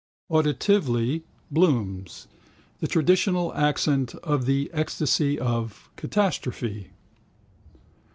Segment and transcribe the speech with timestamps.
[0.31, 2.27] Auditively, Bloom's:
[2.79, 6.89] The traditional accent of the ecstasy of catastrophe.